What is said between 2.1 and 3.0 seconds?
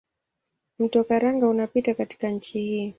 nchi hii.